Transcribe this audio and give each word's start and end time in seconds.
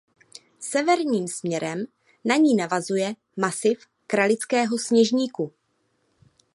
Severním 0.59 1.27
směrem 1.27 1.85
na 2.25 2.35
ní 2.35 2.55
navazuje 2.55 3.15
masiv 3.37 3.85
Králického 4.07 4.79
Sněžníku. 4.79 5.51